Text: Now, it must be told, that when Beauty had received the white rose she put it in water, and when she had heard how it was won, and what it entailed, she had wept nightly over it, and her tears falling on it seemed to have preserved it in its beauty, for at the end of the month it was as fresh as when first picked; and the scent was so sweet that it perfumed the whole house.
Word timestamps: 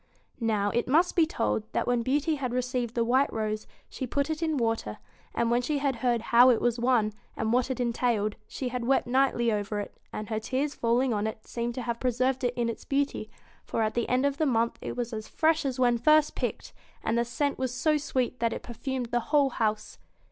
Now, 0.39 0.71
it 0.71 0.87
must 0.87 1.15
be 1.15 1.27
told, 1.27 1.71
that 1.73 1.85
when 1.85 2.01
Beauty 2.01 2.33
had 2.33 2.53
received 2.55 2.95
the 2.95 3.03
white 3.03 3.31
rose 3.31 3.67
she 3.87 4.07
put 4.07 4.31
it 4.31 4.41
in 4.41 4.57
water, 4.57 4.97
and 5.35 5.51
when 5.51 5.61
she 5.61 5.77
had 5.77 5.97
heard 5.97 6.21
how 6.33 6.49
it 6.49 6.59
was 6.59 6.79
won, 6.79 7.13
and 7.37 7.53
what 7.53 7.69
it 7.69 7.79
entailed, 7.79 8.35
she 8.47 8.69
had 8.69 8.85
wept 8.87 9.05
nightly 9.05 9.51
over 9.51 9.79
it, 9.79 9.95
and 10.11 10.29
her 10.29 10.39
tears 10.39 10.73
falling 10.73 11.13
on 11.13 11.27
it 11.27 11.45
seemed 11.45 11.75
to 11.75 11.83
have 11.83 11.99
preserved 11.99 12.43
it 12.43 12.55
in 12.55 12.67
its 12.67 12.83
beauty, 12.83 13.29
for 13.63 13.83
at 13.83 13.93
the 13.93 14.09
end 14.09 14.25
of 14.25 14.37
the 14.39 14.47
month 14.47 14.79
it 14.81 14.97
was 14.97 15.13
as 15.13 15.27
fresh 15.27 15.65
as 15.65 15.79
when 15.79 15.99
first 15.99 16.33
picked; 16.33 16.73
and 17.03 17.15
the 17.15 17.23
scent 17.23 17.59
was 17.59 17.71
so 17.71 17.95
sweet 17.95 18.39
that 18.39 18.53
it 18.53 18.63
perfumed 18.63 19.05
the 19.11 19.19
whole 19.29 19.51
house. 19.51 19.99